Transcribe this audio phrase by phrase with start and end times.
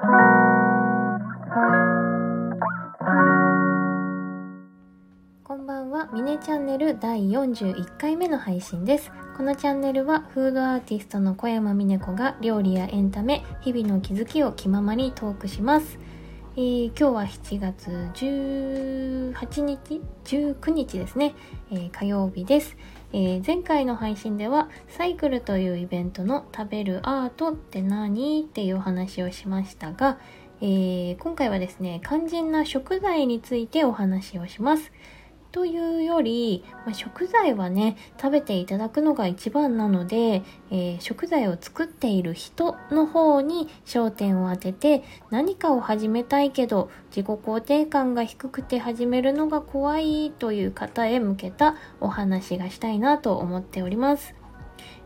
[0.00, 0.06] こ
[5.56, 9.12] んばんは、ミネチャンネル第41回目の配信です。
[9.36, 15.98] このチャンネルはフードアーティストの小山美音子が料理やエンタメ、日々の気づきを気ままにトークします。
[16.56, 21.34] えー今日は7月18日 ?19 日ですね、
[21.70, 22.74] えー火曜日です、
[23.12, 30.18] えー前回の配信ではサイクルというイベントの食べるアートって何っていうお話をしましたが、
[30.60, 34.92] えー今回はですね、肝心な食材についてお話をします。
[35.52, 54.34] というより、まあ食材はね食べていただくのが一番なので、えー食材を作っている人の方に焦点を当てて何かを始めたいけど自己肯定感が低くて始めるのが怖いという方へ向けたお話がしたいなと思っております。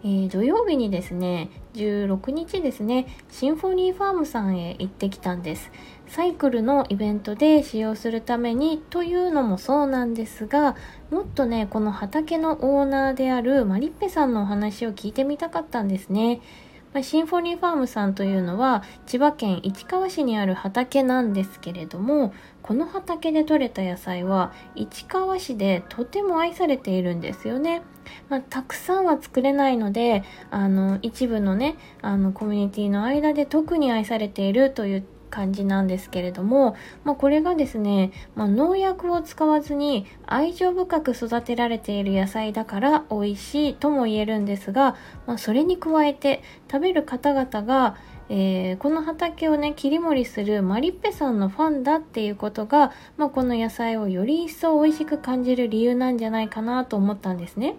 [0.03, 5.71] えー土曜日にですね16日ですねシンフォニーファームさんへ行ってきたんです。
[6.07, 10.77] サイクルのイベントで使用するためにというのもそうなんですが
[11.11, 16.41] もっとねこの畑のオーナーであるマリッペさんのお話を聞いてみたかったんですね。
[16.95, 27.83] まあシンフォニーファームさんというのは千葉県市川市にある畑なんですけれどもこの畑で採れた野菜は市川市でとても愛されているんですよね。
[28.29, 35.05] まあ、たくさんは作れないのであの一部のねあのコミュニティの間で特に愛されているという
[35.35, 44.95] 感じなんですけれども、まあ、これがですね、まあ、農薬を使わずに愛情深く育てられている野菜だから美味しいとも言えるんですが、
[45.27, 47.97] まあ、それに加えて食べる方々が
[48.31, 57.77] えーこの畑をね切り盛りするマリッペさんのファンだっていうことが、まあ、この野菜をより一層美味しく感じる理由なんじゃないかなと思ったんですね。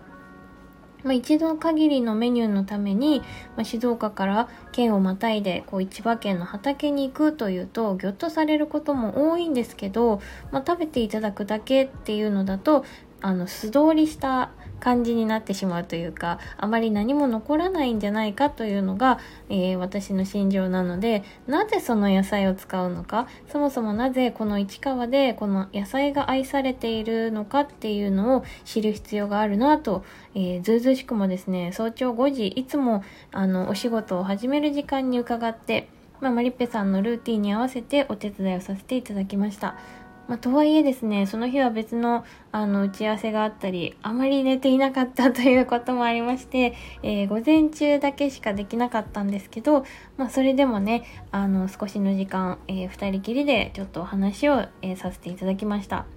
[1.06, 3.22] まあ、一度限りのメニューのために、
[3.56, 10.20] まあ、静岡から県をまたいでこう千葉県の畑に行くというとぎょっとされることも多いんですけど、
[10.52, 12.84] まあ、食べていただくだけっていうのだと
[13.26, 19.20] あの素通りした感じになってしまうというかあまり何も残らないんじゃないかというのが、
[19.50, 35.88] えー私の心情なのでなぜその野菜を使うのかそもそもなぜこの市川でこの野菜が愛されているのかっていうのを知る必要があるなと、えーずうずうしくもですね早朝5時いつもあのお仕事を始める時間に伺って、
[36.22, 40.05] まあ、マリッペさんのルーティンに合わせてお手伝いをさせていただきました。
[40.28, 49.86] まあ、とはいえですね、その日は別のあの打ち合わせがあったり、あまり寝ていなかったということもありまして、えー午前中だけしかできなかったんですけど、
[50.18, 56.15] まあ、それでもね、あの少しの時間、えー二人きりでちょっとお話を、えーさせていただきました。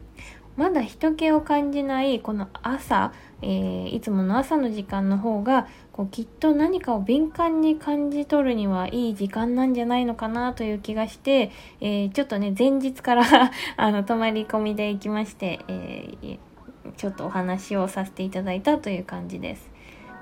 [0.59, 13.25] まだ人気を感じないこの朝、えーいつもの朝の時間の方がこうきっと何かを敏感に感じ取るにはいい時間なんじゃないのかなという気がして、えーちょっとね前日から
[13.77, 16.39] あの泊まり込みで行きまして、えー
[16.97, 19.71] ちょっとお話をさせていただいたという感じです。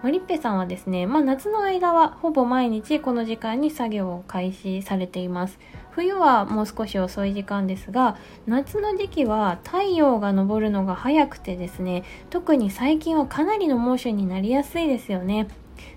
[0.02, 5.58] マリッペさんはですね、まあ夏の間はほぼ毎日この時間に作業を開始されています。
[5.90, 15.48] 冬はもう少し遅い時間ですが、夏の時期は太陽が昇るのが早くてですね、特に最近はかなりの猛暑になりやすいですよね。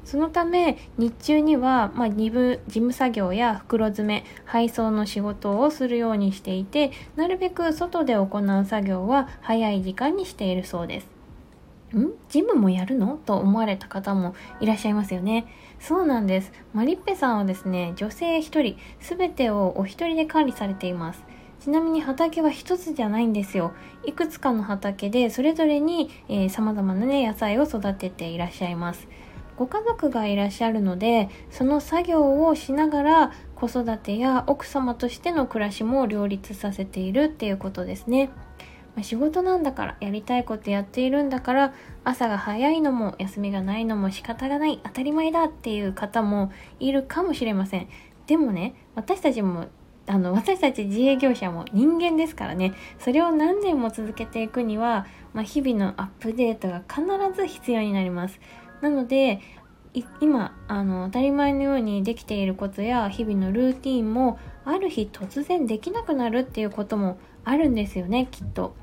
[0.03, 11.18] そのため日中には、まあ、部事務作業や袋詰め配送の仕事をするようにしていてなるべく外で行う作業は早い時間にしているそうです。
[11.97, 12.11] ん？
[12.29, 13.19] ジムもやるの？
[13.25, 15.47] と思われた方もいらっしゃいますよね。
[15.79, 16.51] そうなんです。
[16.73, 21.23] マリッペさんはですね、女性一人、すべてをお一人で管理されています。
[21.61, 23.73] ちなみに畑は一つじゃないんですよ。
[24.05, 29.07] いくつかの畑でそれぞれに、えー、様々なね、野菜を育てていらっしゃいます。
[29.57, 38.29] ご家族がいらっしゃるので、その作業をしながら子育てや奥様としての暮らしも両立させているっていうことですね。
[38.95, 41.73] ま仕事なんだからやりたいことやっているんだから
[42.03, 47.87] 朝が早いのも休みがないのも仕方がない当たり前だっていう方もいるかもしれません。
[48.27, 49.67] でもね私たちも
[50.05, 52.73] あの私たち自営業者も人間ですからね。
[52.97, 57.05] それを何年も続けていくには、まあ、日々のアップデートが必
[57.35, 58.39] ず必要になります。
[58.81, 59.39] なので
[60.21, 68.75] 今あの当たり前のようにできていることや日々のルーティンもある日突然できなくなるっていうこともあるんですよねきっと。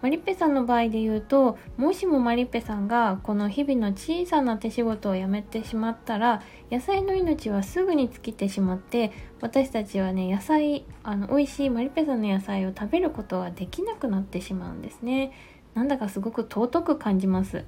[0.00, 15.32] マリッペさんの場合で言うともしもマリッペさんがこの日々の小さな手仕事をやめてしまったら野菜の命はすぐに尽きてしまって私たちはね野菜あの美味しいマリッペさんの野菜を食べることができなくなってしまうんですね。
[15.78, 17.64] なんだかすごく尊く感じます。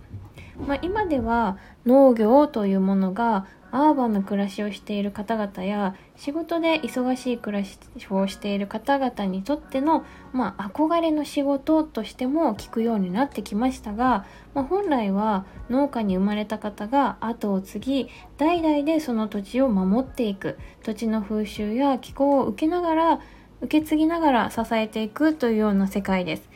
[0.66, 7.78] まあ、今では農業というものがアーバンな暮らしをしている方々や仕事で忙しい暮らし
[8.10, 18.08] をしている方々にとっての、まあ、憧れの仕事としても聞くようになってきましたが、まあ、本来は農家に生まれた方が後を継ぎ
[18.38, 23.20] 代々でその土地を守っていく土地の風習や気候を受けながら
[23.62, 26.49] 受け継ぎながら支えていくというような世界です。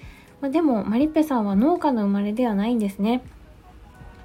[0.45, 3.23] まあ、でもマリッペさんは農家の生まれではないんですね。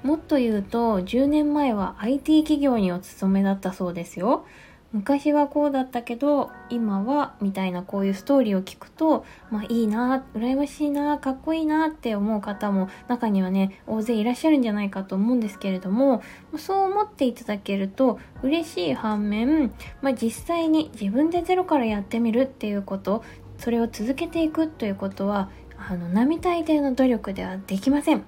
[0.02, 4.44] もっと言うと10年前は IT 企業にお勤めだったそうですよ。
[4.92, 16.22] 昔はこうだったけど今はみたいなこういうストーリーを聞くとまあいいな羨ましいなかっこいいなって思う方も中にはね大勢いらっしゃるんじゃないかと思うんですけれども
[16.58, 19.72] そう思っていただけると嬉しい反面、
[20.02, 23.24] まあ、実際に自分でゼロからやってみるっていうこと
[23.58, 25.50] それを続けていくということは
[25.88, 28.22] あの並大抵の努力ではできません。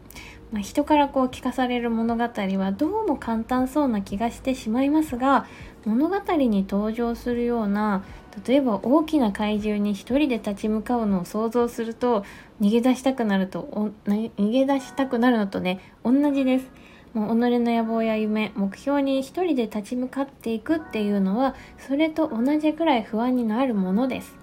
[0.53, 5.47] まあ、人からこう聞かされる物語はどうも簡単そうな気がしてしまいますが
[5.87, 8.05] 物語に登場するような
[8.47, 12.27] 例えば大きな怪獣に一人で立ち向かうのを想像すると
[12.61, 16.71] 逃げ出したくなると逃げ出したくなるのとね同じです。
[17.15, 24.42] もう己の野望や夢目標に一人で立ち向かっていくっていうのはそれと同じくらい不安になるものです。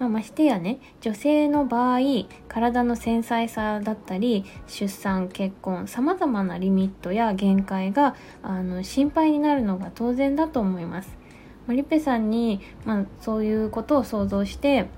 [0.00, 0.80] まあ、ましてやね。
[1.02, 2.00] 女性の場合
[2.48, 11.18] 体の繊細さだったり出産結婚さまざまなリミットや限界があの心配になるのが当然だと思います。
[11.66, 14.88] マリペさんに、まあ、そういうことを想像して、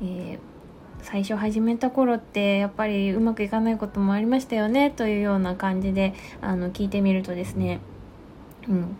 [0.00, 0.38] えー、
[1.02, 7.80] 最初始めた頃ってやっぱりうまくいかないこともありましたよねというような感じであの聞いてみるとですね、
[8.68, 8.96] うん、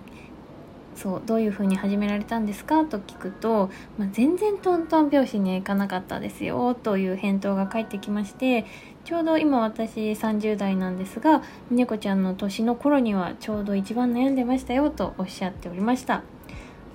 [1.01, 2.85] そうどういう風に始められたんですか？
[2.85, 8.67] と聞くと、まあ、全然トントン拍子にはいかなかったですよという返答が返ってきまして
[9.05, 16.25] ちょうど今私30代なんですが猫ちゃんの年の頃にはちょうど一番悩んでましたよとおっしゃっておりました、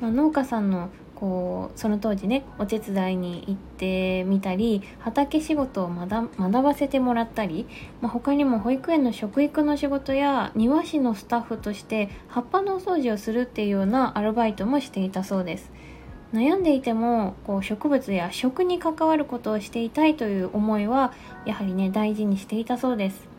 [0.02, 0.90] まあ、農家さんの
[1.24, 6.30] こうその当時ねお手伝いに行ってみたり畑仕事を学
[6.62, 7.66] ばせてもらったり、
[8.02, 15.72] まあ、他にも保育園の食育の仕事や庭師のスタッフとして葉っぱのお掃除をするっていうようなアルバイトもしていたそうです。
[16.34, 21.14] 悩んでいてもこう植物や食に関わることをしていたいという思いは
[21.46, 23.30] やはりね大事にしていたそうです、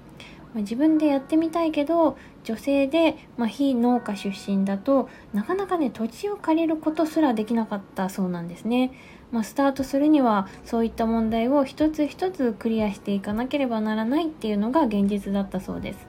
[0.54, 8.93] 自分でやってみたいけど女性で、まあ、非農家出身だとなかなかね土地を借りることすらできなかったそうなんですね。
[9.32, 16.06] まあ、スタートするにはそういった問題を一つ一つクリアしていかなければならないっていうのが現実だったそうです。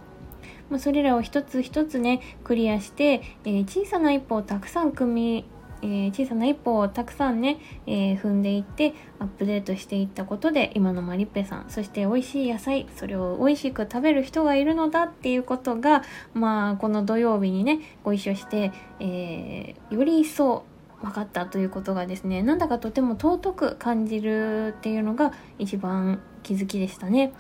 [0.70, 5.46] まあ、それらを一つ一つねクリアして、えー、小さな一歩をたくさん組み
[5.86, 16.04] えー、小さな一歩をたくさんね、えー、踏んでいってアップデートしていったことで今のマリッペさんそして美味しい野菜それを美味しく食べる人がいるのだっていうことが
[16.34, 20.66] まあこの土曜日にねご一緒して、えー、より一層
[21.02, 27.34] 分かったということがですねなんだかとても尊く感じるっていうのが一番気づきでしたね。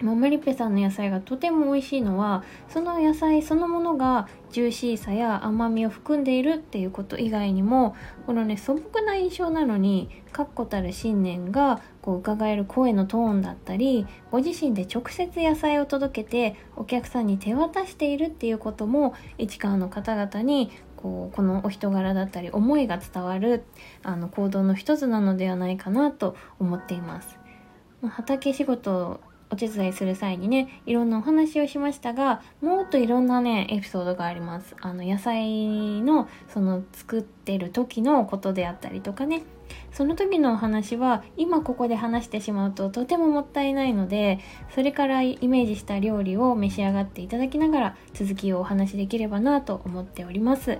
[0.00, 7.96] ママリペさんの野菜がとても美味しいのはその野菜そのものがジューシーさや甘みを含んでいるっていうこと以外にも
[8.26, 23.64] このね素朴な印象なのに確固たる信念がこう伺える声のトーンだったりご自身で直接野菜を届けてお客さんに手渡しているっていうことも市川の方々にこうこのお人柄だったり思いが伝わる
[24.02, 27.38] あの行動の一つなのではないかなと思っています。
[28.06, 34.76] 畑仕事お手伝いする際にねいろんなお話をしましたがもっといろんなねエピソードがあります。
[34.80, 39.42] あの野菜のその作ってる時のことであったりとかね。
[39.92, 44.38] その時のお話は今ここで話してしまうととてももったいないので
[44.74, 50.78] それからイメージした料理を召し上がっていただきながら続きをお話しできればなと思っております。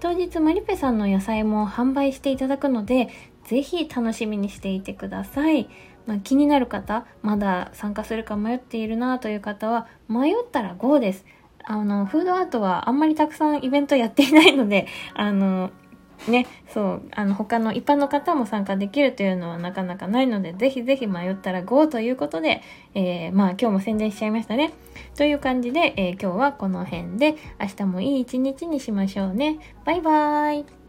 [0.00, 3.10] 当日マリペさんの野菜も販売していただくので
[3.50, 5.68] ぜひ楽しみにしていてください
[6.06, 11.24] まあ、気になる方まだ参加するか迷っているなという方は迷ったら GO です
[11.64, 15.70] あのフードアートはあんまりたくさんイベントやっていないので あの
[16.28, 22.60] ね、そう、あの、他の一般の方も参加できるというのはなかなかないので、ぜひぜひ迷ったら GO ということで、
[22.92, 24.74] えー、まあ今日も宣伝しちゃいましたね。
[25.16, 29.60] という感じで、えー、今日はこの辺で、明日もいい一日にしましょうね。
[29.86, 30.79] バイバーイ。